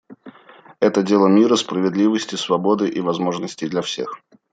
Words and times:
Это 0.79 1.03
дело 1.03 1.27
мира, 1.27 1.55
справедливости, 1.55 2.33
свободы 2.33 2.89
и 2.89 3.01
возможностей 3.01 3.67
для 3.69 3.83
всех. 3.83 4.19